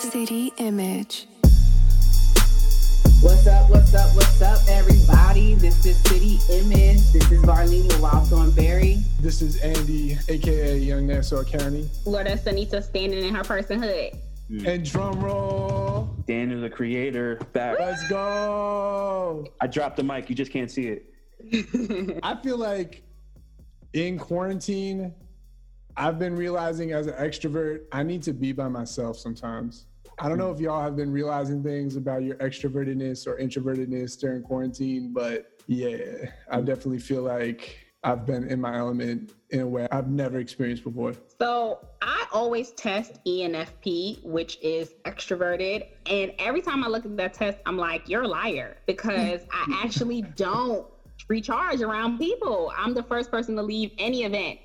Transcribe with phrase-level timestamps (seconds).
[0.00, 1.28] City Image.
[3.20, 5.54] What's up, what's up, what's up, everybody?
[5.54, 7.12] This is City Image.
[7.12, 8.98] This is Varlene Wildthorn Berry.
[9.20, 11.88] This is Andy, aka Young Nassau County.
[12.06, 14.16] Loretta Sanita standing in her personhood.
[14.50, 14.66] Mm.
[14.66, 15.59] And drum roll.
[16.30, 17.76] Daniel, the creator, back.
[17.80, 19.44] Let's go.
[19.60, 20.30] I dropped the mic.
[20.30, 22.20] You just can't see it.
[22.22, 23.02] I feel like
[23.94, 25.12] in quarantine,
[25.96, 29.86] I've been realizing as an extrovert, I need to be by myself sometimes.
[30.20, 34.44] I don't know if y'all have been realizing things about your extrovertedness or introvertedness during
[34.44, 39.86] quarantine, but yeah, I definitely feel like I've been in my element in a way
[39.90, 41.14] I've never experienced before.
[41.38, 45.86] So I always test ENFP, which is extroverted.
[46.06, 49.82] And every time I look at that test, I'm like, you're a liar because I
[49.84, 50.86] actually don't
[51.28, 52.72] recharge around people.
[52.76, 54.58] I'm the first person to leave any event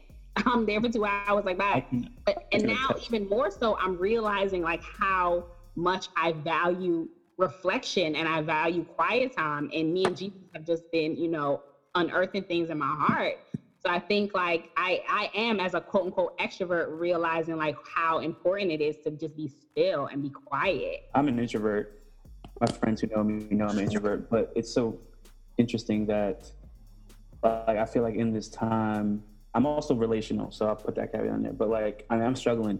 [0.45, 1.87] I'm there for two hours like that.
[2.25, 5.45] But, and now even more so, I'm realizing like how
[5.75, 7.07] much I value
[7.37, 9.69] reflection and I value quiet time.
[9.73, 11.61] And me and Jesus have just been, you know,
[11.95, 13.35] unearthing things in my heart.
[13.85, 18.19] So I think like I I am as a quote unquote extrovert realizing like how
[18.19, 21.01] important it is to just be still and be quiet.
[21.13, 22.01] I'm an introvert.
[22.59, 24.99] My friends who know me know I'm an introvert, but it's so
[25.57, 26.51] interesting that
[27.43, 29.23] like I feel like in this time
[29.53, 31.53] I'm also relational, so I'll put that caveat on there.
[31.53, 32.79] But like, I mean, I'm struggling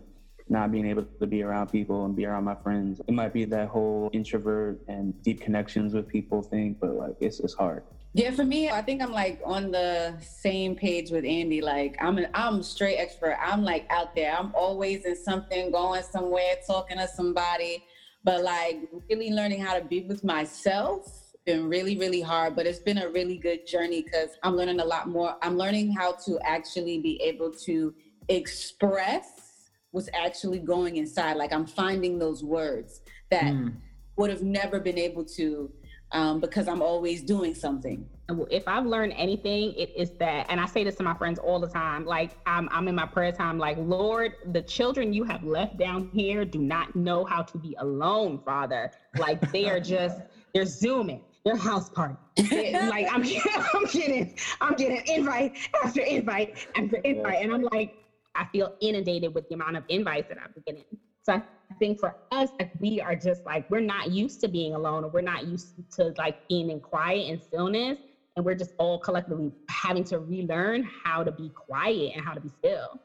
[0.50, 3.02] not being able to be around people and be around my friends.
[3.08, 7.40] It might be that whole introvert and deep connections with people thing, but like, it's
[7.40, 7.84] it's hard.
[8.16, 11.60] Yeah, for me, I think I'm like on the same page with Andy.
[11.60, 13.38] Like I'm an I'm straight expert.
[13.42, 14.34] I'm like out there.
[14.34, 17.84] I'm always in something, going somewhere, talking to somebody.
[18.24, 22.80] But like really learning how to be with myself been really, really hard, but it's
[22.80, 25.36] been a really good journey because I'm learning a lot more.
[25.42, 27.94] I'm learning how to actually be able to
[28.30, 31.36] express what's actually going inside.
[31.36, 33.76] Like I'm finding those words that mm.
[34.16, 35.70] would have never been able to
[36.16, 38.08] um, because I'm always doing something.
[38.50, 41.60] If I've learned anything, it is that, and I say this to my friends all
[41.60, 42.06] the time.
[42.06, 43.60] Like I'm, I'm in my prayer time.
[43.60, 47.76] Like Lord, the children you have left down here do not know how to be
[47.80, 48.92] alone, Father.
[49.18, 50.22] Like they are just
[50.54, 52.16] they're zooming their house party.
[52.48, 53.24] like I'm,
[53.74, 57.94] I'm getting, I'm getting invite after invite after invite, and I'm like,
[58.36, 60.86] I feel inundated with the amount of invites that I'm getting.
[61.26, 61.42] So I
[61.80, 65.10] think for us, like we are just like we're not used to being alone, or
[65.10, 67.98] we're not used to like being in quiet and stillness,
[68.36, 72.40] and we're just all collectively having to relearn how to be quiet and how to
[72.40, 73.00] be still.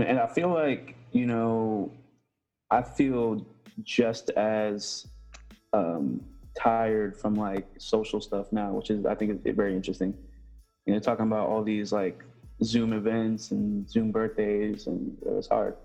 [0.00, 1.92] And I feel like you know,
[2.70, 3.40] I feel
[3.84, 5.06] just as
[5.72, 6.20] um,
[6.58, 10.16] tired from like social stuff now, which is I think is very interesting.
[10.86, 12.24] You know, talking about all these like
[12.64, 15.76] Zoom events and Zoom birthdays, and it was hard.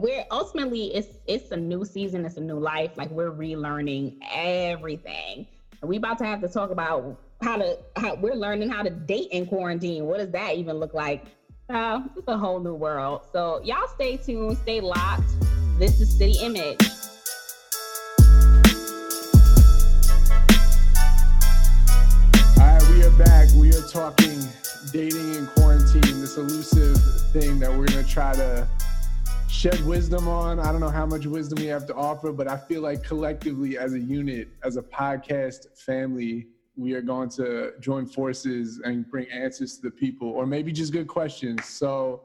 [0.00, 2.90] We're ultimately it's it's a new season, it's a new life.
[2.96, 5.46] Like we're relearning everything.
[5.80, 8.90] And we about to have to talk about how to how we're learning how to
[8.90, 10.06] date in quarantine.
[10.06, 11.26] What does that even look like?
[11.70, 13.20] Uh, it's a whole new world.
[13.32, 15.30] So y'all stay tuned, stay locked.
[15.78, 16.80] This is City Image.
[22.58, 23.48] All right, we are back.
[23.54, 24.42] We are talking
[24.90, 26.96] dating in quarantine, this elusive
[27.32, 28.66] thing that we're to try to
[29.48, 30.58] shed wisdom on.
[30.58, 33.78] I don't know how much wisdom we have to offer, but I feel like collectively
[33.78, 39.30] as a unit, as a podcast family, we are going to join forces and bring
[39.30, 41.64] answers to the people or maybe just good questions.
[41.66, 42.22] So,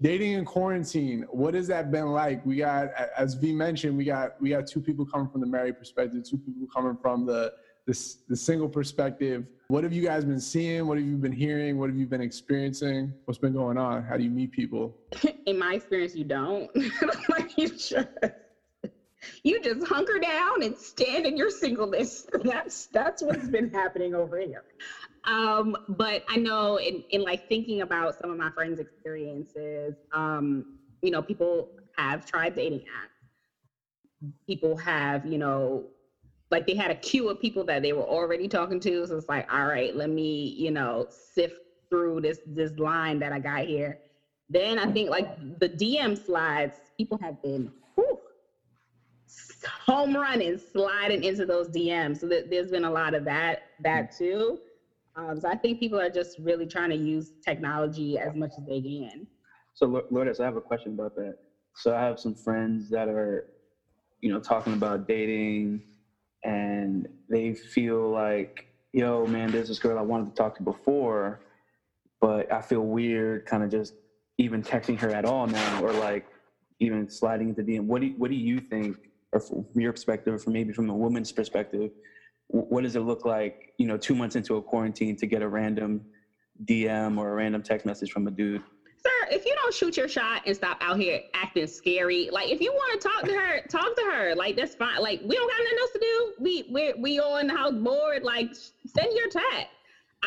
[0.00, 2.44] dating in quarantine, what has that been like?
[2.46, 5.78] We got as V mentioned, we got we got two people coming from the married
[5.78, 7.52] perspective, two people coming from the
[7.86, 9.44] the, the single perspective.
[9.68, 10.86] What have you guys been seeing?
[10.86, 11.78] What have you been hearing?
[11.78, 13.14] What have you been experiencing?
[13.24, 14.02] What's been going on?
[14.02, 14.94] How do you meet people?
[15.46, 16.68] In my experience, you don't.
[17.28, 18.08] like you just
[19.44, 22.26] you just hunker down and stand in your singleness.
[22.44, 24.64] That's that's what's been happening over here.
[25.24, 30.64] Um, but I know in, in like thinking about some of my friends' experiences, um,
[31.02, 34.28] you know, people have tried dating apps.
[34.46, 35.84] People have, you know,
[36.52, 39.06] like they had a queue of people that they were already talking to.
[39.06, 41.54] So it's like, all right, let me, you know, sift
[41.90, 43.98] through this this line that I got here.
[44.50, 45.26] Then I think like
[45.58, 48.18] the DM slides, people have been whew,
[49.86, 52.18] home running, sliding into those DMs.
[52.18, 54.58] So th- there's been a lot of that that too.
[55.16, 58.64] Um, so I think people are just really trying to use technology as much as
[58.66, 59.26] they can.
[59.74, 61.34] So Lourdes, I have a question about that.
[61.76, 63.46] So I have some friends that are,
[64.20, 65.82] you know, talking about dating
[66.44, 71.40] and they feel like, yo, man, there's this girl I wanted to talk to before,
[72.20, 73.94] but I feel weird kind of just
[74.38, 76.26] even texting her at all now, or like
[76.80, 77.84] even sliding into DM.
[77.86, 78.96] What do you, what do you think,
[79.32, 81.90] or from your perspective, or from maybe from a woman's perspective,
[82.48, 85.48] what does it look like, you know, two months into a quarantine to get a
[85.48, 86.02] random
[86.64, 88.62] DM or a random text message from a dude?
[89.32, 92.70] If you don't shoot your shot and stop out here acting scary, like if you
[92.70, 94.34] want to talk to her, talk to her.
[94.34, 95.00] Like that's fine.
[95.00, 96.32] Like we don't got nothing else to do.
[96.38, 98.22] We we we all in the house board.
[98.22, 98.54] Like
[98.86, 99.72] send your text.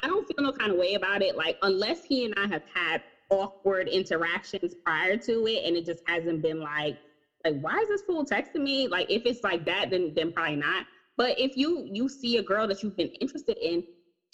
[0.02, 1.36] I don't feel no kind of way about it.
[1.36, 6.02] Like unless he and I have had awkward interactions prior to it, and it just
[6.08, 6.98] hasn't been like
[7.46, 8.88] like why is this fool texting me?
[8.88, 10.88] Like if it's like that, then then probably not.
[11.16, 13.84] But if you you see a girl that you've been interested in,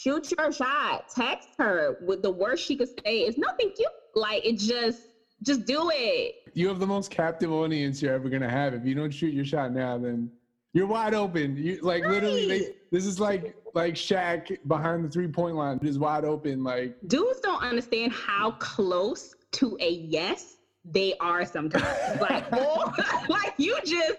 [0.02, 1.10] shoot your shot.
[1.16, 1.98] Text her.
[2.02, 3.90] With the worst she could say is nothing cute.
[4.16, 5.02] Like it just
[5.44, 6.36] just do it.
[6.54, 8.74] You have the most captive audience you're ever gonna have.
[8.74, 10.30] If you don't shoot your shot now, then
[10.74, 11.56] you're wide open.
[11.56, 12.48] You like literally.
[12.48, 15.80] They, this is like like Shaq behind the three point line.
[15.82, 16.64] Is wide open.
[16.64, 22.20] Like Dudes don't understand how close to a yes they are sometimes.
[22.22, 22.92] like, or,
[23.30, 24.18] like you just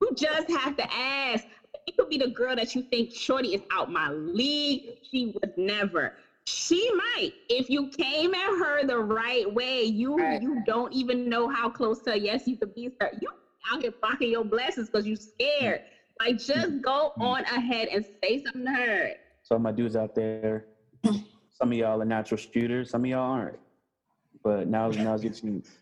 [0.00, 1.44] you just have to ask.
[1.86, 4.82] It could be the girl that you think Shorty is out my league.
[5.10, 6.12] She would never.
[6.46, 7.32] She might.
[7.48, 10.40] If you came at her the right way, you Right.
[10.42, 12.90] you don't even know how close to a yes you could be.
[13.00, 13.10] Sir.
[13.20, 13.28] You
[13.70, 15.80] out here blocking your blessings because you scared.
[16.18, 19.10] Like just go on ahead and say something to her.
[19.42, 20.64] So my dudes out there,
[21.04, 23.58] some of y'all are natural shooters, some of y'all aren't.
[24.42, 24.96] But now now's.
[24.98, 25.78] Now's your chance.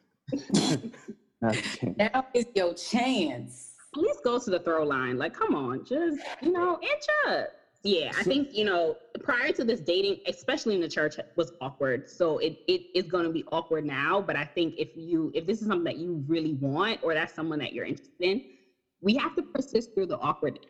[1.96, 3.67] Now is your chance.
[3.98, 5.18] At least go to the throw line.
[5.18, 7.48] Like, come on, just you know, inch up.
[7.84, 12.08] Yeah, I think you know, prior to this dating, especially in the church, was awkward.
[12.08, 14.20] So it it is going to be awkward now.
[14.20, 17.34] But I think if you if this is something that you really want, or that's
[17.34, 18.40] someone that you're interested in,
[19.00, 20.64] we have to persist through the awkwardness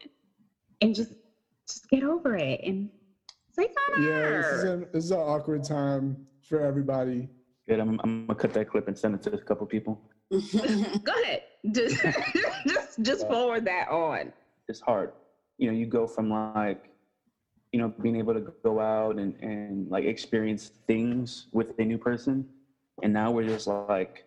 [0.80, 1.12] and just
[1.66, 2.90] just get over it and
[3.50, 4.04] say something.
[4.04, 7.28] to yeah, this is an this is an awkward time for everybody.
[7.68, 7.80] Good.
[7.80, 10.02] I'm, I'm gonna cut that clip and send it to a couple people.
[10.30, 11.42] Go ahead,
[11.72, 12.02] just
[12.66, 14.32] just just forward that on.
[14.68, 15.12] It's hard.
[15.58, 16.90] You know, you go from like,
[17.72, 21.98] you know, being able to go out and, and like experience things with a new
[21.98, 22.46] person,
[23.02, 24.24] and now we're just like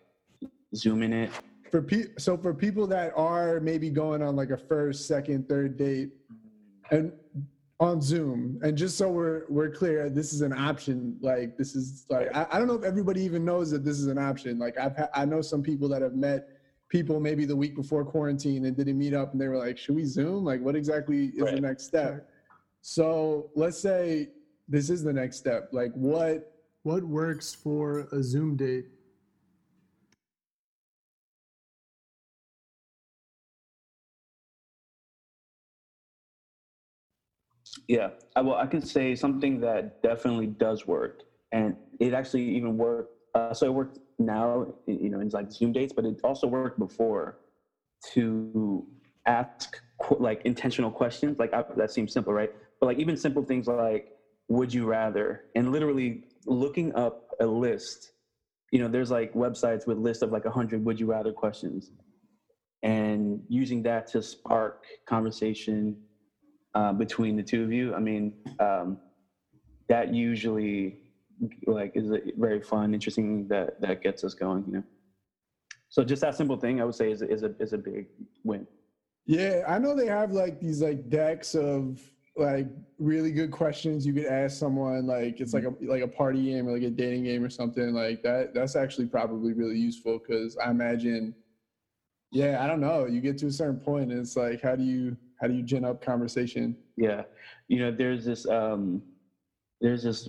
[0.74, 1.30] zooming it.
[1.70, 5.76] For pe- so for people that are maybe going on like a first, second, third
[5.76, 6.10] date,
[6.90, 7.12] and
[7.80, 11.16] on Zoom, and just so we're we're clear, this is an option.
[11.20, 14.06] Like this is like I, I don't know if everybody even knows that this is
[14.06, 14.58] an option.
[14.58, 16.46] Like I've ha- I know some people that have met
[16.92, 19.96] people maybe the week before quarantine and didn't meet up, and they were like, "Should
[19.96, 20.44] we Zoom?
[20.44, 22.28] Like, what exactly is the next step?"
[22.82, 24.28] So let's say
[24.68, 25.70] this is the next step.
[25.72, 26.52] Like what
[26.84, 28.86] What works for a Zoom date?
[37.88, 41.22] Yeah, I, well, I can say something that definitely does work,
[41.52, 43.14] and it actually even worked.
[43.34, 46.78] Uh, so it worked now, you know, in like Zoom dates, but it also worked
[46.78, 47.36] before
[48.14, 48.84] to
[49.26, 49.76] ask
[50.18, 51.38] like intentional questions.
[51.38, 52.50] Like I, that seems simple, right?
[52.80, 54.06] But like even simple things like
[54.48, 58.12] "Would you rather?" and literally looking up a list.
[58.72, 61.92] You know, there's like websites with lists of like a hundred "Would you rather" questions,
[62.82, 65.96] and using that to spark conversation
[66.74, 67.94] uh, between the two of you.
[67.94, 68.98] I mean, um,
[69.88, 71.01] that usually
[71.66, 74.64] like is a very fun, interesting that that gets us going.
[74.66, 74.84] You know.
[75.88, 78.06] So just that simple thing, I would say, is a, is a is a big
[78.44, 78.66] win.
[79.26, 82.00] Yeah, I know they have like these like decks of
[82.36, 82.66] like
[82.98, 85.06] really good questions you could ask someone.
[85.06, 87.92] Like it's like a like a party game or like a dating game or something
[87.92, 88.54] like that.
[88.54, 91.34] That's actually probably really useful because I imagine,
[92.30, 93.06] yeah, I don't know.
[93.06, 95.62] You get to a certain point and it's like, how do you how do you
[95.62, 96.76] gin up conversation?
[96.96, 97.22] Yeah,
[97.68, 99.02] you know, there's this um,
[99.80, 100.28] there's this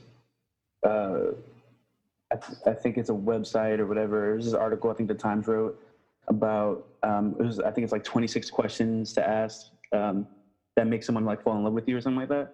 [0.83, 1.31] uh,
[2.31, 4.31] I, th- I think it's a website or whatever.
[4.31, 5.77] There's this article I think the Times wrote
[6.27, 10.25] about um, it was I think it's like 26 questions to ask um,
[10.75, 12.49] that make someone like fall in love with you or something like that.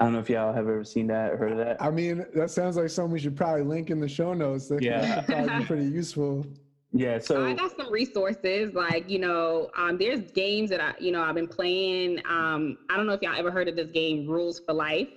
[0.00, 1.76] I don't know if y'all have ever seen that or heard of that.
[1.80, 4.68] I mean, that sounds like something we should probably link in the show notes.
[4.68, 5.16] That Yeah.
[5.16, 6.46] would probably be pretty useful.
[6.92, 11.10] Yeah, so I got some resources like you know, um, there's games that I you
[11.12, 12.18] know I've been playing.
[12.24, 15.08] Um, I don't know if y'all ever heard of this game, Rules for Life.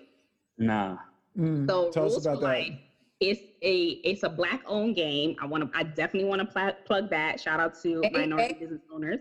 [0.58, 0.98] nah.
[1.38, 2.48] Mm, So tell us Rules about for that.
[2.48, 2.74] Life.
[3.20, 5.36] It's a it's a black owned game.
[5.40, 7.40] I want to I definitely want to pl- plug that.
[7.40, 8.58] Shout out to Hey, minority hey.
[8.60, 9.20] business owners.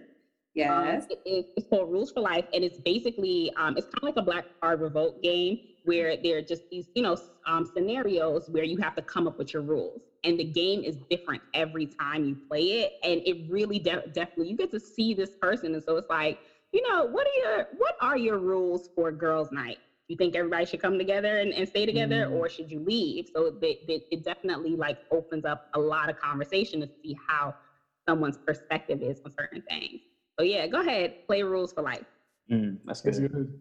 [0.54, 0.70] yes.
[0.70, 4.16] Um, it- it- it's called Rules for Life, and it's basically um, it's kind of
[4.16, 8.48] like a Black Card Revoked game where there are just these you know um, scenarios
[8.48, 11.86] where you have to come up with your rules, and the game is different every
[12.00, 15.74] time you play it, and it really de- definitely you get to see this person,
[15.74, 16.38] and so it's like
[16.72, 19.78] you know, what are your what are your rules for girls' night?
[20.10, 22.32] You think everybody should come together and, and stay together, Mm.
[22.32, 23.26] or should you leave?
[23.34, 27.54] So it, it, it definitely like opens up a lot of conversation to see how
[28.08, 30.00] someone's perspective is on certain things.
[30.36, 32.02] So yeah, go ahead, play rules for life.
[32.50, 33.30] Mm, that's That's good.
[33.30, 33.52] good.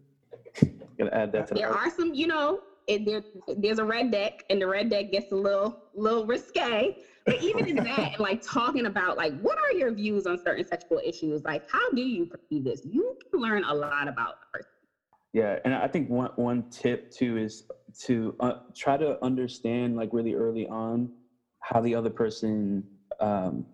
[0.97, 3.21] Gotta add that to the There are some, you know, it, there,
[3.55, 6.95] there's a red deck, and the red deck gets a little, little risque.
[7.27, 10.99] But even in that, like talking about like, what are your views on certain sexual
[11.05, 11.43] issues?
[11.45, 12.81] Like, how do you perceive this?
[12.83, 14.71] You can learn a lot about a person.
[15.33, 17.63] Yeah, and I think one one tip too is
[18.05, 21.11] to uh, try to understand like really early on
[21.59, 22.83] how the other person
[23.19, 23.65] um,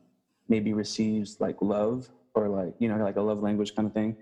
[0.50, 4.16] maybe receives like love or like you know like a love language kind of thing.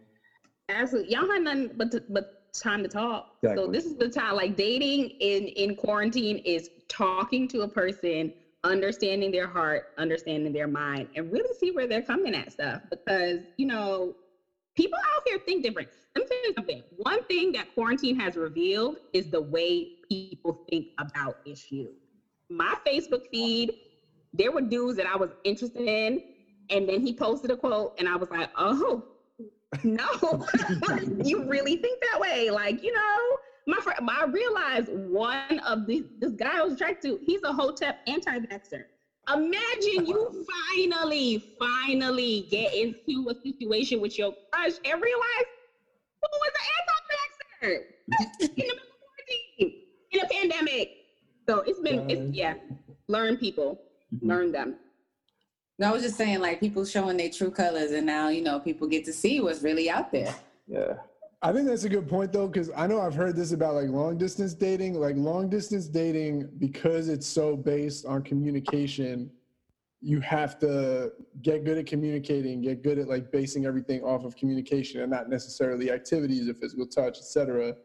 [0.69, 3.25] Absolutely, y'all have nothing but to, but time to talk.
[3.55, 4.35] So this is the time.
[4.35, 8.31] Like dating in in quarantine is talking to a person,
[8.63, 12.81] understanding their heart, understanding their mind, and really see where they're coming at stuff.
[12.91, 14.13] Because you know,
[14.75, 15.89] people out here think different.
[16.15, 16.83] Let me tell you something.
[16.89, 21.95] One thing that quarantine has revealed is the way people think about issues.
[22.49, 23.71] My Facebook feed,
[24.33, 26.21] there were dudes that I was interested in,
[26.69, 29.03] and then he posted a quote, and I was like, oh
[29.83, 30.05] no,
[31.23, 32.49] you really think that way?
[32.51, 37.09] Like, you know, my friend, I realized one of these, this guy I was attracted
[37.09, 38.83] to, he's a Hotep anti-vaxxer.
[39.31, 45.45] Imagine you finally, finally get into a situation with your crush and realize
[46.21, 47.83] who was an anti-vaxxer
[48.19, 50.89] in the middle of quarantine, in a pandemic.
[51.47, 52.55] So it's been, it's, yeah,
[53.07, 53.79] learn people,
[54.13, 54.27] Mhm.
[54.27, 54.75] learn them.
[55.79, 58.59] No, I was just saying, like people showing their true colors, and now you know
[58.59, 60.35] people get to see what's really out there.
[60.67, 60.97] Yeah,
[61.45, 63.89] I think that's a good point though, because I know I've heard this about like
[63.89, 64.93] long distance dating.
[64.93, 69.29] Like long distance dating, because it's so based on communication,
[69.99, 74.37] you have to get good at communicating, get good at like basing everything off of
[74.37, 77.75] communication and not necessarily activities or physical touch, etc.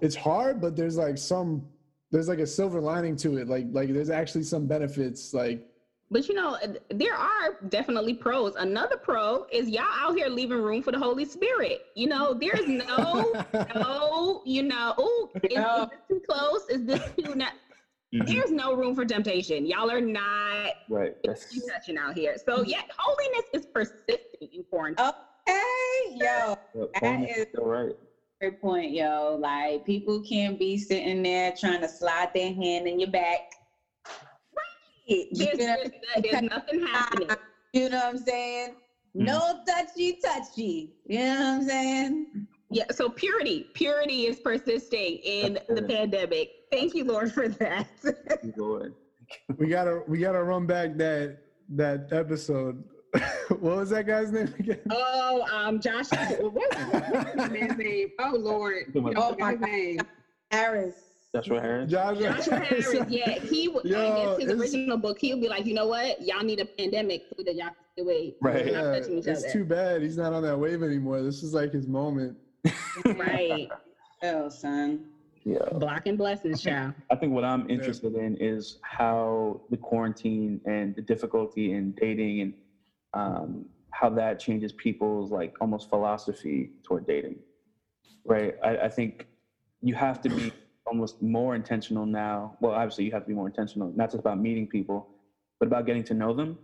[0.00, 1.64] It's hard, but there's like some
[2.10, 3.46] there's like a silver lining to it.
[3.46, 5.32] Like like there's actually some benefits.
[5.32, 5.64] Like
[6.10, 8.56] But you know, uh, there are definitely pros.
[8.56, 11.82] Another pro is y'all out here leaving room for the Holy Spirit.
[11.94, 13.32] You know, there's no,
[13.74, 16.68] no, you know, oh, is, is this too close?
[16.68, 17.52] Is this too not?
[18.12, 18.26] Mhm.
[18.26, 19.64] There's no room for temptation.
[19.66, 21.12] Y'all are not right.
[21.24, 22.34] That's touching out here.
[22.48, 25.06] So yeah, holiness is persistent in quarantine.
[25.48, 25.62] Okay,
[26.10, 27.92] yo, yeah, Paul is- still right.
[28.40, 29.36] great point, yo.
[29.40, 33.38] Like people can't be sitting there trying to slide their hand in your back.
[35.10, 35.90] There's, You know, there's,
[36.22, 37.28] there's nothing happening.
[37.72, 38.76] you know what I'm saying?
[39.14, 40.90] No touchy touchy.
[41.06, 42.26] You know what I'm saying?
[42.70, 46.50] Yeah, so purity, purity is persisting in the pandemic.
[46.70, 47.88] Thank you, Lord, for that.
[48.42, 48.92] You go ahead.
[49.58, 51.38] we gotta we gotta run back that
[51.70, 52.84] that episode.
[53.48, 54.78] what was that guy's name again?
[54.90, 58.08] Oh, um, Josh, what was his man's name?
[58.20, 58.84] Oh Lord,
[59.16, 59.98] Oh, my his name.
[60.52, 61.09] Harris.
[61.34, 61.90] Joshua Harris.
[61.90, 62.94] Joshua, Joshua Harris.
[63.08, 63.86] Yeah, he would.
[63.86, 66.20] I guess his original book, he would be like, you know what?
[66.20, 68.34] Y'all need a pandemic so that y'all can stay away.
[68.40, 68.66] Right.
[68.66, 69.52] Yeah, it's other.
[69.52, 71.22] too bad he's not on that wave anymore.
[71.22, 72.36] This is like his moment.
[73.04, 73.68] Right.
[74.22, 75.06] Oh, son.
[75.44, 75.64] Yeah.
[75.78, 76.92] Block and blessings, child.
[77.10, 82.40] I think what I'm interested in is how the quarantine and the difficulty in dating
[82.42, 82.54] and
[83.14, 87.36] um, how that changes people's like almost philosophy toward dating.
[88.26, 88.56] Right.
[88.62, 89.26] I, I think
[89.80, 90.52] you have to be
[90.90, 92.56] almost more intentional now.
[92.60, 95.08] Well, obviously you have to be more intentional, not just about meeting people,
[95.60, 96.58] but about getting to know them.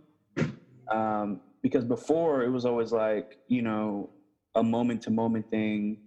[0.91, 4.09] Um, because before it was always like, you know,
[4.55, 5.99] a moment to moment thing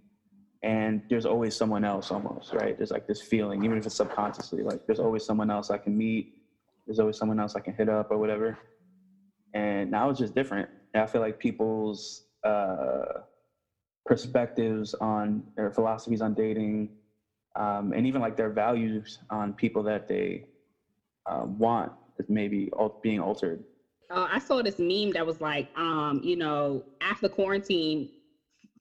[0.63, 4.63] and there's always someone else almost right there's like this feeling even if it's subconsciously
[4.63, 6.29] like there's always someone else i can meet
[6.87, 8.59] there's always someone else i can hit up or whatever
[9.55, 13.05] and now it's just different and i feel like people's uh,
[14.07, 16.91] perspectives on their philosophies on dating
[17.57, 20.45] um, and even like their values on people that they
[21.27, 22.71] uh, want is maybe
[23.03, 23.65] being altered
[24.11, 28.09] Uh, I saw this meme that was like, um, you know, after quarantine,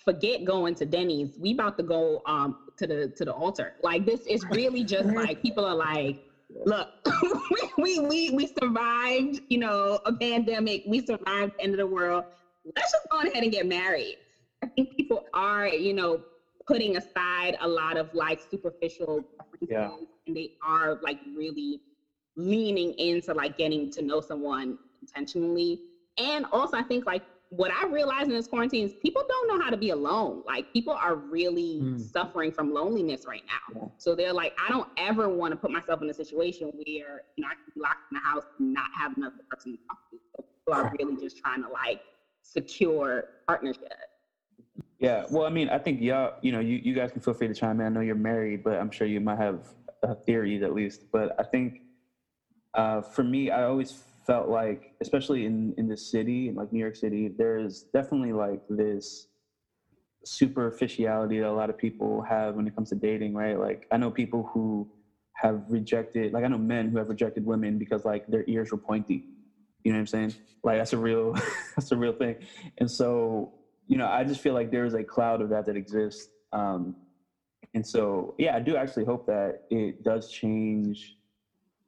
[0.04, 1.38] forget going to Denny's.
[1.40, 3.74] We about to go um to the to the altar.
[3.84, 6.18] Like this is really just like people are like,
[6.66, 6.88] look,
[7.52, 10.84] we, we we we survived, you know, a pandemic.
[10.86, 12.24] We survived the end of the world.
[12.76, 14.18] Let's just go ahead and get married.
[14.64, 16.24] I think people are, you know,
[16.70, 19.24] putting aside a lot of like superficial
[19.68, 19.90] Yeah.
[20.28, 21.82] and they are like really
[22.38, 25.80] leaning into like getting to know someone intentionally.
[26.18, 29.64] And also, I think like what I realized in this quarantine is people don't know
[29.64, 30.44] how to be alone.
[30.46, 32.00] Like people are really Mm.
[32.00, 33.82] suffering from loneliness right now.
[33.82, 33.88] Yeah.
[33.98, 37.42] So they're like, I don't ever want to put myself in a situation where you
[37.44, 40.00] know I can be locked in the house and not have another person to talk
[40.12, 40.20] to.
[40.38, 42.00] So people are really just trying to like
[42.44, 43.92] secure partnership.
[45.00, 47.48] Yeah, well, I mean, I think y'all, you know, you, you guys can feel free
[47.48, 47.86] to chime in.
[47.86, 49.62] I know you're married, but I'm sure you might have
[50.26, 51.06] theories at least.
[51.14, 51.82] But I think
[52.74, 53.94] uh, for me, I always
[54.28, 59.28] felt like, especially in in the city, like New York City, there's definitely like this
[60.26, 63.60] superficiality that a lot of people have when it comes to dating, right?
[63.60, 64.88] Like I know people who
[65.36, 68.78] have rejected, like I know men who have rejected women because like their ears were
[68.78, 69.24] pointy.
[69.84, 70.36] You know what I'm saying?
[70.64, 71.34] Like that's a real,
[71.78, 72.36] that's a real thing.
[72.80, 73.52] And so
[73.90, 76.30] you know, I just feel like there is a cloud of that that exists.
[76.54, 76.96] Um,
[77.74, 81.16] and so, yeah, I do actually hope that it does change,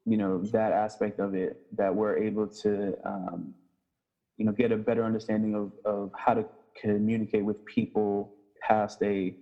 [0.04, 3.54] you know, that aspect of it, that we're able to, um,
[4.36, 6.44] you know, get a better understanding of, of how to
[6.80, 9.32] communicate with people past a,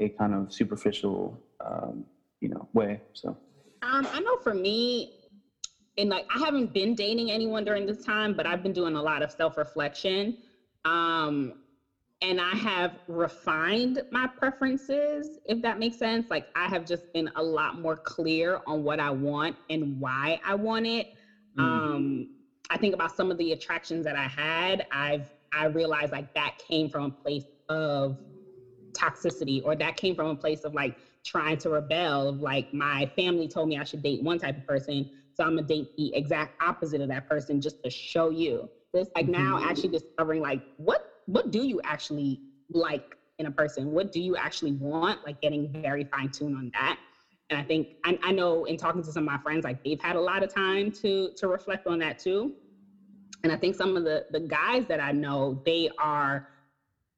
[0.00, 2.04] a kind of superficial, um,
[2.40, 3.02] you know, way.
[3.12, 3.36] So,
[3.82, 5.08] um, I know for me,
[5.96, 9.02] and like I haven't been dating anyone during this time, but I've been doing a
[9.02, 10.36] lot of self reflection.
[10.84, 11.54] Um,
[12.20, 16.26] and I have refined my preferences, if that makes sense.
[16.30, 20.40] Like I have just been a lot more clear on what I want and why
[20.44, 21.14] I want it.
[21.56, 21.60] Mm-hmm.
[21.60, 22.28] Um,
[22.70, 24.86] I think about some of the attractions that I had.
[24.90, 28.18] I've I realized like that came from a place of
[28.92, 32.32] toxicity, or that came from a place of like trying to rebel.
[32.32, 35.66] Like my family told me I should date one type of person, so I'm gonna
[35.66, 38.68] date the exact opposite of that person just to show you.
[38.92, 39.32] It's like mm-hmm.
[39.32, 43.02] now actually discovering like what what do you actually like
[43.38, 43.92] in a person?
[43.92, 45.20] What do you actually want?
[45.26, 46.96] Like getting very fine tuned on that.
[47.50, 50.00] And I think I, I know in talking to some of my friends, like they've
[50.00, 52.54] had a lot of time to to reflect on that too.
[53.44, 56.48] And I think some of the the guys that I know, they are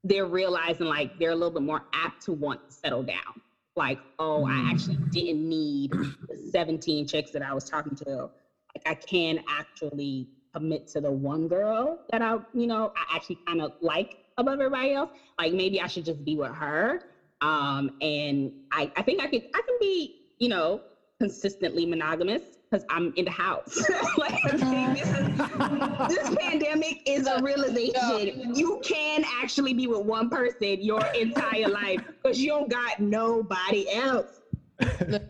[0.03, 3.41] they're realizing like they're a little bit more apt to want to settle down.
[3.77, 4.73] Like, oh, I mm.
[4.73, 8.29] actually didn't need the 17 chicks that I was talking to.
[8.75, 13.39] Like I can actually commit to the one girl that I, you know, I actually
[13.47, 15.11] kind of like above everybody else.
[15.39, 17.01] Like maybe I should just be with her.
[17.41, 20.83] Um, and I, I think I could, I can be, you know,
[21.19, 23.77] consistently monogamous because I'm in the house.
[24.19, 25.39] like this, is,
[26.09, 28.55] this pandemic is a realization.
[28.55, 33.91] You can actually be with one person your entire life because you don't got nobody
[33.93, 34.41] else.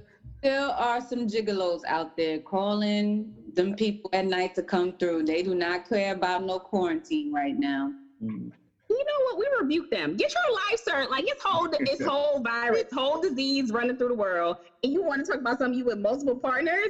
[0.42, 5.24] There are some gigolos out there calling them people at night to come through.
[5.24, 7.92] They do not care about no quarantine right now.
[8.22, 8.50] Mm.
[8.90, 9.38] You know what?
[9.38, 10.16] We rebuke them.
[10.16, 11.06] Get your life, sir.
[11.08, 15.24] Like it's whole it's whole virus, whole disease running through the world, and you want
[15.24, 16.88] to talk about something you with multiple partners?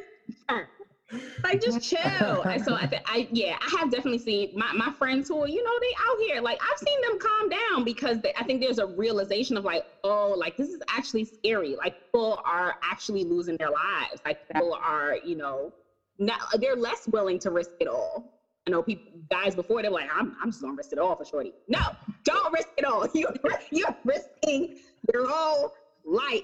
[1.42, 2.42] like just chill.
[2.42, 5.49] and so I, th- I yeah, I have definitely seen my, my friends who are,
[5.49, 6.40] you know, they out here.
[6.40, 9.83] Like I've seen them calm down because they, I think there's a realization of like,
[10.05, 11.75] oh, like this is actually scary.
[11.77, 14.20] Like people are actually losing their lives.
[14.25, 15.73] Like people are, you know,
[16.20, 18.37] now they're less willing to risk it all.
[18.66, 21.24] I know people guys before they're like, I'm I'm just gonna risk it all for
[21.24, 21.52] shorty.
[21.66, 21.80] No,
[22.24, 23.09] don't risk it all.
[23.14, 23.35] You're
[23.72, 24.76] you're risking
[25.12, 25.72] your whole
[26.04, 26.42] life.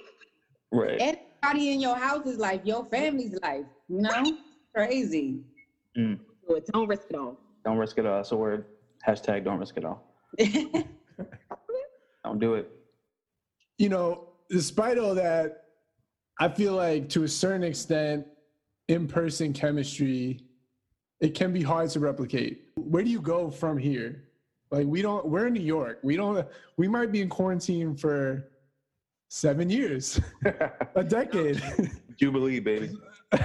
[0.73, 0.99] Right.
[1.01, 3.67] Everybody in your house's life, your family's life.
[3.89, 4.39] You know?
[4.75, 5.43] Crazy.
[5.97, 6.19] Mm.
[6.49, 7.39] So don't risk it all.
[7.65, 8.17] Don't risk it all.
[8.17, 8.65] That's a word.
[9.07, 10.03] Hashtag don't risk it all.
[12.25, 12.71] don't do it.
[13.79, 15.65] You know, despite all that,
[16.39, 18.27] I feel like to a certain extent,
[18.89, 20.41] in-person chemistry
[21.21, 22.65] it can be hard to replicate.
[22.75, 24.25] Where do you go from here?
[24.71, 25.99] Like we don't we're in new york.
[26.03, 26.47] We don't
[26.77, 28.51] we might be in quarantine for
[29.29, 30.21] seven years
[30.95, 31.63] a decade.
[32.17, 32.91] Jubilee baby.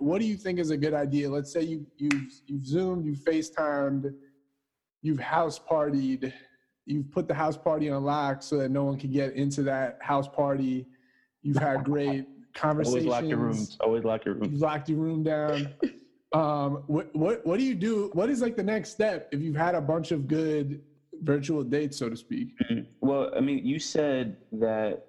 [0.00, 1.28] What do you think is a good idea?
[1.28, 4.14] Let's say you you've you've zoomed you've facetimed
[5.02, 6.32] you've house partied
[6.86, 9.98] you've put the house party on lock so that no one can get into that
[10.00, 10.86] house party.
[11.42, 13.06] You've had great conversations.
[13.06, 13.76] Always lock your rooms.
[13.80, 14.58] Always lock your room.
[14.58, 15.68] Locked your room down.
[16.32, 18.10] um, what what what do you do?
[18.12, 20.82] What is like the next step if you've had a bunch of good
[21.22, 22.54] virtual dates, so to speak?
[22.62, 22.82] Mm-hmm.
[23.00, 25.06] Well, I mean, you said that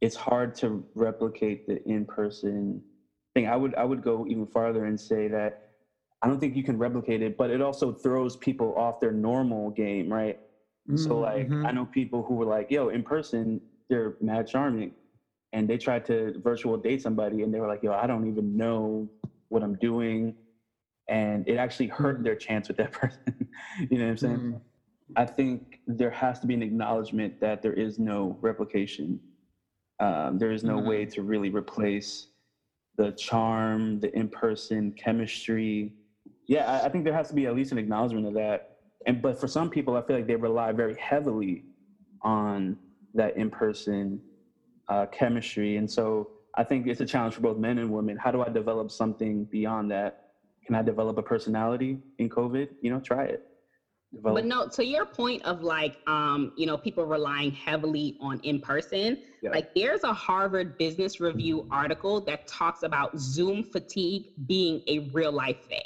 [0.00, 2.82] it's hard to replicate the in-person
[3.34, 3.48] thing.
[3.48, 5.70] I would I would go even farther and say that
[6.22, 9.70] I don't think you can replicate it, but it also throws people off their normal
[9.70, 10.38] game, right?
[10.88, 10.96] Mm-hmm.
[10.96, 14.92] So like I know people who were like, yo, in person, they're mad charming
[15.52, 18.56] and they tried to virtual date somebody and they were like, yo, I don't even
[18.56, 19.08] know
[19.48, 20.34] what I'm doing.
[21.08, 23.48] And it actually hurt their chance with that person.
[23.90, 24.36] you know what I'm saying?
[24.36, 24.56] Mm-hmm.
[25.16, 29.18] I think there has to be an acknowledgement that there is no replication.
[30.00, 30.88] Um, there is no mm-hmm.
[30.88, 32.28] way to really replace
[32.96, 35.94] the charm, the in person chemistry.
[36.46, 38.76] Yeah, I, I think there has to be at least an acknowledgement of that.
[39.06, 41.64] And but for some people, I feel like they rely very heavily
[42.22, 42.76] on
[43.14, 44.20] that in person
[44.88, 45.76] uh, chemistry.
[45.76, 48.16] And so I think it's a challenge for both men and women.
[48.16, 50.14] How do I develop something beyond that?
[50.66, 52.68] Can I develop a personality in COVID?
[52.80, 53.40] You know, try it.
[54.14, 58.38] Develop- But no, to your point of like, um, you know, people relying heavily on
[58.40, 59.50] in person, Yeah.
[59.50, 65.32] like there's a Harvard Business Review article that talks about Zoom fatigue being a real
[65.32, 65.82] life thing.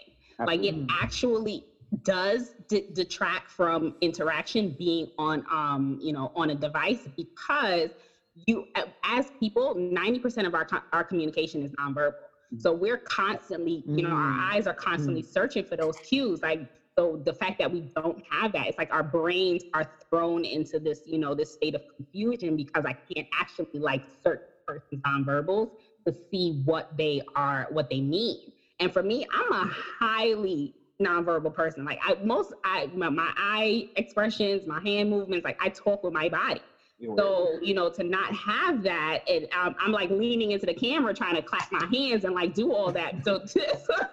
[0.46, 1.64] Like it actually
[2.04, 7.94] does d- detract from interaction being on, um, you know, on a device because
[8.34, 8.64] you,
[9.04, 12.12] as people, 90% of our, our communication is nonverbal.
[12.56, 14.38] So we're constantly, you know, our Mm.
[14.38, 16.40] eyes are constantly searching for those cues.
[16.42, 16.60] Like,
[16.98, 20.78] so the fact that we don't have that, it's like our brains are thrown into
[20.78, 25.68] this, you know, this state of confusion because I can't actually like search person's nonverbals
[26.06, 28.36] to see what they are, what they mean.
[28.80, 31.84] And for me, I'm a highly nonverbal person.
[31.84, 36.12] Like I most I my, my eye expressions, my hand movements, like I talk with
[36.12, 36.62] my body.
[37.02, 40.74] You're So, you know, to not have that, and um, I'm like leaning into the
[40.74, 43.60] camera trying to clap my hands and like do all that so, so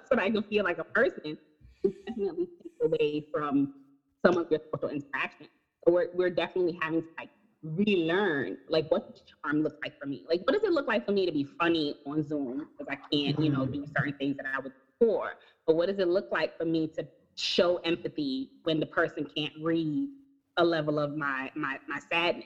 [0.10, 1.38] that I can feel like a person.
[1.84, 3.70] It definitely takes away from
[4.26, 5.48] some of your social interaction.
[5.88, 7.30] So we're, we're definitely having to like
[7.64, 9.04] relearn like what
[9.44, 10.24] charm looks like for me?
[10.28, 12.98] Like, what does it look like for me to be funny on Zoom because I
[13.16, 15.34] can't, you know, do certain things that I would before?
[15.68, 17.06] But what does it look like for me to
[17.38, 20.10] show empathy when the person can't read
[20.58, 22.46] a level of my my my sadness?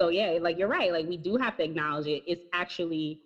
[0.00, 0.92] So yeah, like you're right.
[0.92, 2.22] Like we do have to acknowledge it.
[2.26, 3.18] It's actually,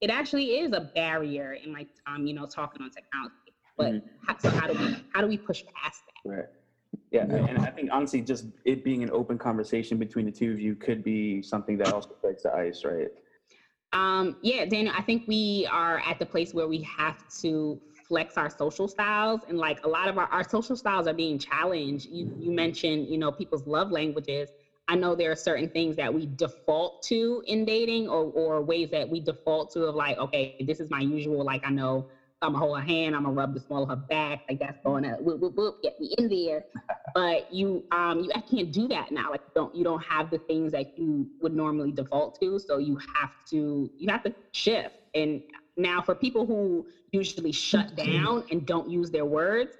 [0.00, 3.32] it actually is a barrier in like um, you know, talking on technology.
[3.78, 4.02] But Mhm.
[4.26, 6.30] how, so how do we how do we push past that?
[6.30, 6.46] Right.
[7.10, 10.60] Yeah, and I think honestly, just it being an open conversation between the two of
[10.60, 13.08] you could be something that also breaks the ice, right?
[13.92, 18.36] Um, yeah, Daniel, I think we are at the place where we have to flex
[18.36, 22.06] our social styles and like a lot of our, our social styles are being challenged.
[22.10, 24.52] You you mentioned, you know, people's love languages.
[24.88, 28.90] I know there are certain things that we default to in dating or or ways
[28.90, 32.06] that we default to of like, okay, this is my usual, like I know
[32.42, 34.78] I'm gonna hold her hand, I'm gonna rub the small of her back, like that's
[34.84, 36.64] going to whoop, whoop, whoop, get me in there.
[37.14, 39.30] But you um you I can't do that now.
[39.30, 42.58] Like don't you don't have the things that you would normally default to.
[42.58, 44.94] So you have to you have to shift.
[45.14, 45.42] And
[45.76, 49.78] now for people who usually shut down and don't use their words,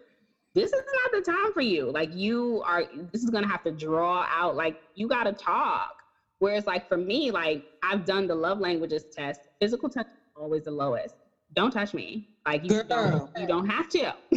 [0.56, 1.92] this is not the time for you.
[1.92, 5.92] Like you are this is gonna have to draw out like you gotta talk.
[6.38, 10.64] Whereas like for me, like I've done the love languages test, physical touch is always
[10.64, 11.14] the lowest.
[11.54, 12.24] Don't touch me.
[12.46, 14.14] Like you don't, you don't have to.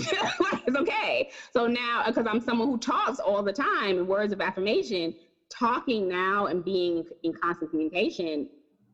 [0.52, 1.28] Like, it's okay.
[1.54, 5.14] So now, because I'm someone who talks all the time in words of affirmation,
[5.50, 8.48] talking now and being in constant communication,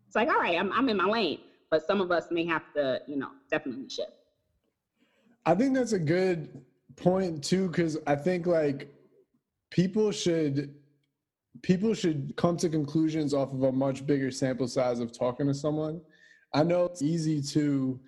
[0.07, 1.37] it's like, all right, I'm, I'm in my lane.
[1.71, 4.11] But some of us may have to, you know, definitely shift.
[5.45, 6.49] I think that's a good
[6.95, 8.93] point too, because I think like
[9.71, 10.73] people should
[11.61, 15.53] people should come to conclusions off of a much bigger sample size of talking to
[15.53, 16.01] someone.
[16.53, 17.99] I know it's easy to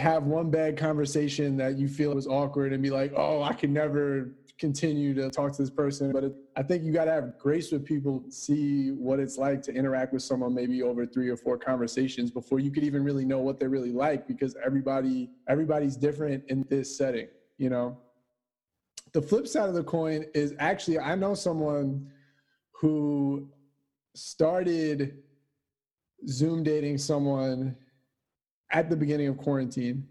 [0.00, 3.72] have one bad conversation that you feel was awkward and be like, oh, I can
[3.72, 6.12] never continue to talk to this person.
[6.12, 9.62] But it, I think you got to have grace with people, see what it's like
[9.62, 13.24] to interact with someone maybe over three or four conversations before you could even really
[13.24, 17.98] know what they're really like because everybody everybody's different in this setting, you know.
[19.12, 22.10] The flip side of the coin is actually I know someone
[22.72, 23.48] who
[24.14, 25.18] started
[26.26, 27.76] Zoom dating someone
[28.70, 30.06] at the beginning of quarantine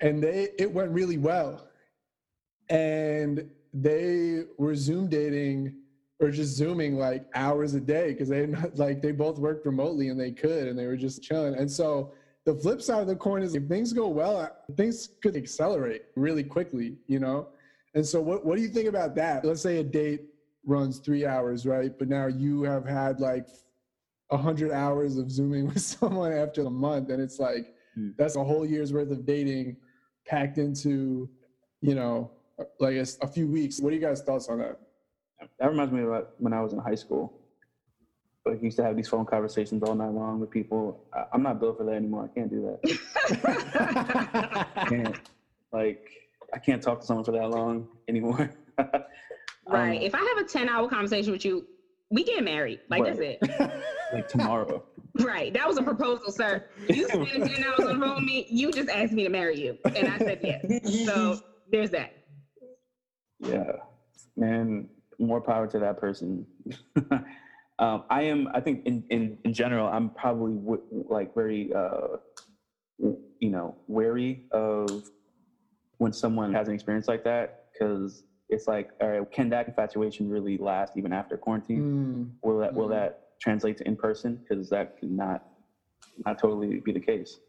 [0.00, 1.68] and they it went really well
[2.68, 5.74] and they were zoom dating
[6.20, 10.18] or just zooming like hours a day because they like they both worked remotely and
[10.18, 12.12] they could and they were just chilling and so
[12.44, 16.44] the flip side of the coin is if things go well things could accelerate really
[16.44, 17.48] quickly you know?
[17.94, 19.44] And so what, what do you think about that?
[19.44, 20.22] Let's say a date
[20.66, 21.96] runs three hours right?
[21.98, 23.46] But now you have had like
[24.30, 28.10] a hundred hours of zooming with someone after a month and it's like Hmm.
[28.18, 29.76] that's a whole year's worth of dating
[30.26, 31.28] packed into
[31.80, 32.30] you know
[32.80, 33.80] like a few weeks.
[33.80, 34.80] What are you guys thoughts on that?
[35.60, 37.38] That reminds me of when I was in high school.
[38.46, 41.00] Like, used to have these phone conversations all night long with people.
[41.14, 42.28] I, I'm not built for that anymore.
[42.30, 42.98] I can't do that.
[44.76, 45.16] I can't.
[45.72, 46.10] Like,
[46.52, 48.50] I can't talk to someone for that long anymore.
[49.66, 49.96] Right.
[49.96, 51.64] Um, if I have a 10 hour conversation with you,
[52.10, 52.80] we get married.
[52.90, 53.38] Like, that's it.
[54.12, 54.84] like tomorrow.
[55.20, 55.54] Right.
[55.54, 56.66] That was a proposal, sir.
[56.88, 58.46] You spent 10 hours on the phone with me.
[58.50, 59.78] You just asked me to marry you.
[59.96, 61.06] And I said yes.
[61.06, 61.38] So
[61.72, 62.14] there's that.
[63.40, 63.72] Yeah,
[64.36, 66.46] man, more power to that person.
[67.78, 68.48] Um, I am.
[68.54, 72.16] I think in in in general, I'm probably w- like very, uh,
[73.00, 74.88] w- you know, wary of
[75.98, 80.28] when someone has an experience like that because it's like, all right, can that infatuation
[80.28, 81.80] really last even after quarantine?
[81.80, 82.90] Mm, Will that will Mhm.
[82.90, 84.40] that translate to in person?
[84.48, 85.40] Because that could not
[86.24, 87.40] not totally be the case.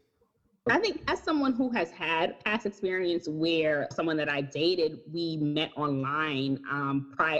[0.68, 5.36] I think as someone who has had past experience where someone that I dated, we
[5.36, 7.38] met online um, prior.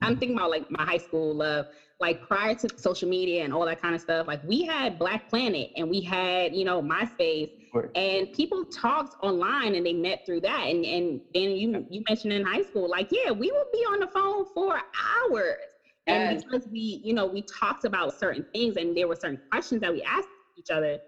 [0.00, 1.66] I'm thinking about like my high school love,
[2.04, 4.26] like prior to social media and all that kind of stuff.
[4.26, 7.48] Like we had Black Planet and we had you know MySpace,
[7.94, 10.66] and people talked online and they met through that.
[10.68, 14.00] And and then you you mentioned in high school, like yeah, we would be on
[14.00, 14.80] the phone for
[15.30, 15.56] hours.
[16.06, 19.80] And because we, you know, we talked about certain things and there were certain questions
[19.80, 20.98] that we asked each other,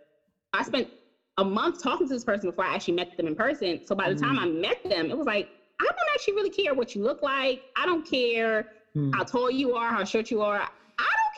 [0.55, 0.89] I spent
[1.37, 3.79] a month talking to this person before I actually met them in person.
[3.85, 4.41] So by the time mm.
[4.41, 7.61] I met them, it was like, I don't actually really care what you look like.
[7.77, 9.15] I don't care mm.
[9.15, 10.67] how tall you are, how short you are.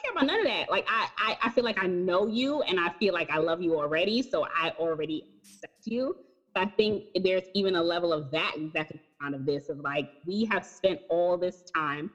[0.02, 0.70] Care about none of that.
[0.70, 3.60] Like I, I, I feel like I know you and I feel like I love
[3.60, 4.22] you already.
[4.22, 6.14] So I already accept you.
[6.54, 10.44] I think there's even a level of that exactly kind of this of like we
[10.46, 12.10] have spent all this time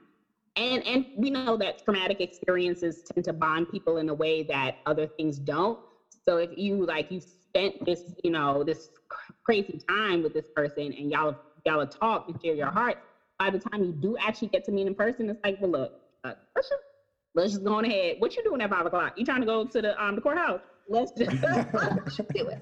[0.56, 4.72] and and we know that traumatic experiences tend to bond people in a way that
[4.86, 5.78] other things don't
[6.26, 8.90] so if you like you spent this you know this
[9.44, 11.34] crazy time with this person and y'all
[11.66, 12.96] y'all talked and share your heart
[13.38, 15.92] by the time you do actually get to meet in person it's like well look
[16.24, 16.82] uh, let's just
[17.34, 19.64] let's just go on ahead what you doing at five o'clock you trying to go
[19.64, 22.58] to the um the courthouse let's just, let's do it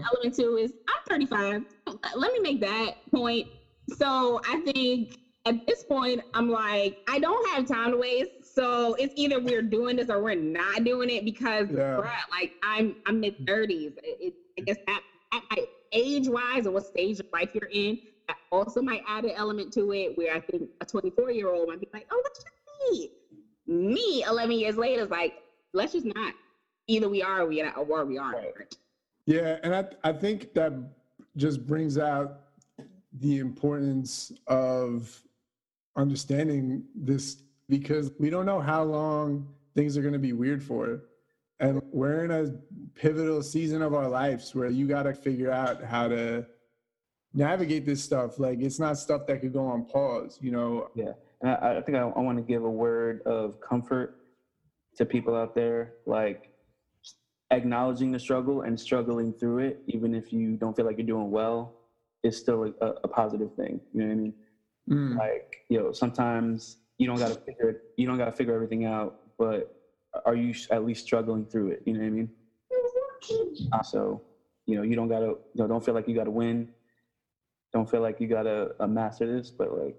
[0.00, 1.62] element two is i'm 35
[2.16, 3.46] let me make that point
[3.90, 5.10] so I think
[5.44, 8.30] at this point, I'm like, I don't have time to waste.
[8.42, 11.96] So it's either we're doing this or we're not doing it because, yeah.
[11.96, 13.92] bruh, like I'm I'm mid 30s.
[14.02, 15.02] It, I guess that
[15.92, 17.98] age wise or what stage of life you're in,
[18.52, 21.68] Oh, also might add an element to it where I think a 24 year old
[21.68, 22.54] might be like, oh, let's just
[22.90, 23.10] see.
[23.66, 25.34] Me, 11 years later, is like,
[25.72, 26.34] let's just not.
[26.86, 28.76] Either we are or we, are, or we aren't.
[29.26, 30.72] Yeah, and I I think that
[31.36, 32.42] just brings out
[33.18, 35.20] the importance of
[35.96, 41.02] understanding this because we don't know how long things are going to be weird for.
[41.58, 42.52] And we're in a
[42.94, 46.46] pivotal season of our lives where you got to figure out how to
[47.36, 48.40] navigate this stuff.
[48.40, 50.90] Like it's not stuff that could go on pause, you know?
[50.94, 51.12] Yeah.
[51.42, 54.16] And I, I think I, I want to give a word of comfort
[54.96, 55.92] to people out there.
[56.06, 56.50] Like,
[57.52, 61.30] acknowledging the struggle and struggling through it, even if you don't feel like you're doing
[61.30, 61.74] well,
[62.24, 63.80] is still a, a positive thing.
[63.92, 64.34] You know what I mean?
[64.90, 65.16] Mm.
[65.16, 68.52] Like, you know, sometimes you don't got to figure it, you don't got to figure
[68.52, 69.76] everything out, but
[70.24, 71.82] are you at least struggling through it?
[71.86, 72.30] You know what I mean?
[73.84, 74.22] So,
[74.66, 76.68] you know, you don't got to, you know, don't feel like you got to win.
[77.72, 79.96] Don't feel like you got to uh, master this, but like,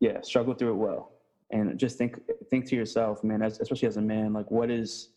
[0.00, 1.10] yeah, struggle through it well.
[1.50, 2.14] And just think,
[2.48, 5.08] think to yourself, man, as, especially as a man, like what is,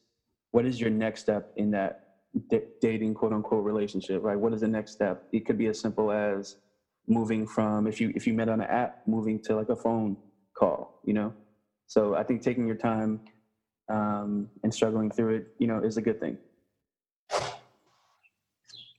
[0.51, 1.95] what is your next step in that
[2.49, 4.39] d- dating quote unquote relationship, right?
[4.39, 5.17] What is the next step?
[5.31, 6.55] It could be as simple as
[7.07, 10.17] moving from if you if you met on an app, moving to like a phone
[10.57, 11.35] call, you know.
[11.87, 13.21] So I think taking your time
[13.91, 16.37] um, and struggling through it, you know, is a good thing.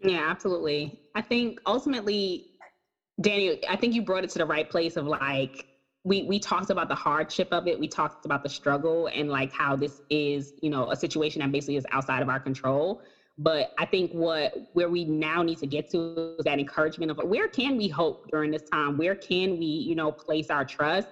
[0.01, 0.93] Yeah, absolutely.
[1.15, 2.45] I think ultimately,
[3.21, 5.65] Daniel, I think you brought it to the right place of like
[6.05, 9.51] we we talked about the hardship of it we talked about the struggle and like
[9.53, 12.99] how this is you know a situation that basically is outside of our control
[13.39, 17.19] but I think what where we now need to get to is that encouragement of
[17.25, 18.97] where can we hope during this time?
[18.97, 21.09] Where can we, you know, place our trust?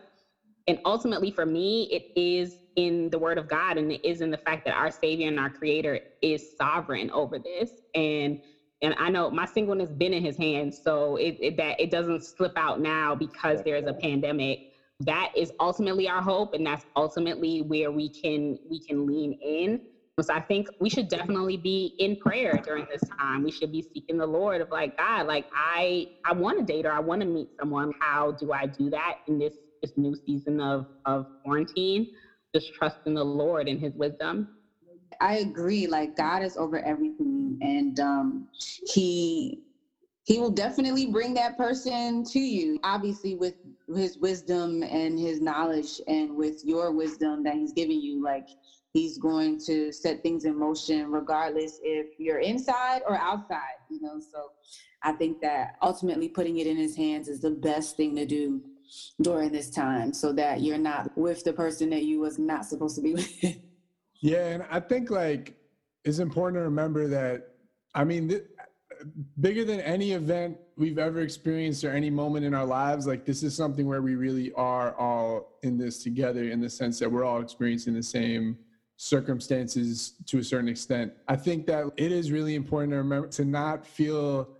[0.68, 4.30] And ultimately for me, it is in the word of God and it is in
[4.30, 7.72] the fact that our Savior and our creator is sovereign over this.
[7.94, 8.38] And
[8.82, 12.24] and I know my singleness been in his hands, so it, it that it doesn't
[12.24, 14.60] slip out now because there's a pandemic.
[15.00, 19.80] That is ultimately our hope, and that's ultimately where we can we can lean in
[20.20, 23.42] so I think we should definitely be in prayer during this time.
[23.42, 26.86] We should be seeking the Lord of like, God, like I I want to date
[26.86, 27.92] or I want to meet someone.
[28.00, 32.06] How do I do that in this this new season of of quarantine?
[32.54, 34.46] Just trust in the Lord and his wisdom.
[35.20, 35.86] I agree.
[35.86, 38.48] Like God is over everything and um
[38.92, 39.58] he
[40.24, 42.78] he will definitely bring that person to you.
[42.84, 43.54] Obviously with
[43.94, 48.46] his wisdom and his knowledge and with your wisdom that he's giving you like
[48.92, 54.20] he's going to set things in motion regardless if you're inside or outside you know
[54.20, 54.50] so
[55.02, 58.60] i think that ultimately putting it in his hands is the best thing to do
[59.22, 62.94] during this time so that you're not with the person that you was not supposed
[62.94, 63.56] to be with
[64.20, 65.54] yeah and i think like
[66.04, 67.51] it's important to remember that
[67.94, 68.44] i mean th-
[69.40, 73.42] bigger than any event we've ever experienced or any moment in our lives like this
[73.42, 77.24] is something where we really are all in this together in the sense that we're
[77.24, 78.56] all experiencing the same
[79.02, 81.12] circumstances to a certain extent.
[81.26, 84.50] I think that it is really important to remember to not feel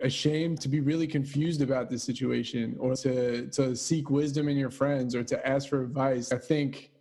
[0.00, 4.70] ashamed to be really confused about this situation or to to seek wisdom in your
[4.70, 6.30] friends or to ask for advice.
[6.30, 6.92] I think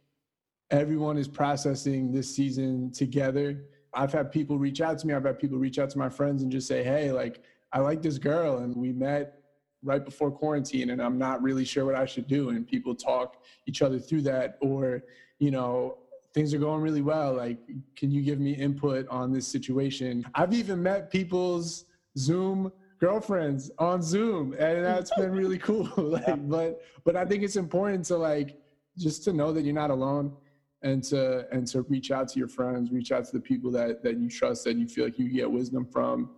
[0.71, 3.63] everyone is processing this season together.
[3.97, 5.13] I've had people reach out to me.
[5.15, 7.41] I've had people reach out to my friends and just say, "Hey, like
[7.73, 9.41] I like this girl, and we met
[9.83, 13.43] right before quarantine, and I'm not really sure what I should do." And people talk
[13.65, 15.03] each other through that, or
[15.39, 15.97] you know,
[16.33, 17.33] things are going really well.
[17.33, 17.57] Like,
[17.95, 20.23] can you give me input on this situation?
[20.35, 21.85] I've even met people's
[22.17, 25.91] Zoom girlfriends on Zoom, and that's been really cool.
[25.97, 28.61] like, but but I think it's important to like
[28.95, 30.35] just to know that you're not alone
[30.83, 34.03] and to and to reach out to your friends reach out to the people that
[34.03, 36.29] that you trust that you feel like you get wisdom from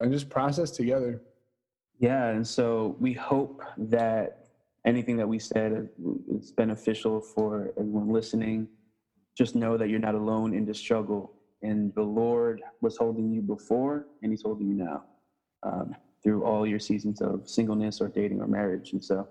[0.00, 1.22] and just process together.
[1.98, 4.46] Yeah and so we hope that
[4.86, 5.88] anything that we said
[6.34, 8.68] is beneficial for everyone listening.
[9.36, 13.42] Just know that you're not alone in the struggle and the lord was holding you
[13.42, 15.04] before and he's holding you now
[15.62, 19.26] um, through all your seasons of singleness or dating or marriage and so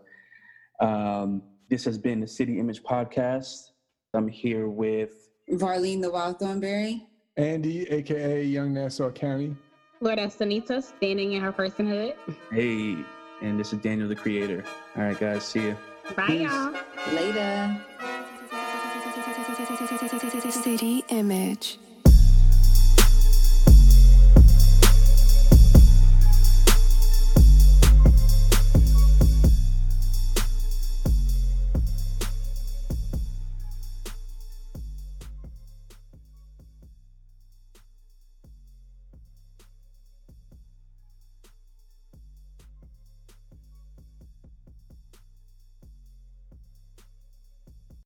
[0.80, 3.72] um, this has been the city image podcast
[4.16, 7.06] I'm here with Varlene the Wild Thornberry.
[7.38, 9.56] Andy, aka Young Nassau County.
[10.02, 12.16] Lord Estanita, standing in her personhood.
[12.52, 12.98] Hey,
[13.42, 14.64] and this is Daniel the Creator.
[14.98, 15.78] All right, guys, see you.
[16.16, 16.42] Bye, Peace.
[16.42, 16.74] y'all.
[17.14, 17.86] Later.
[20.50, 21.78] City Image.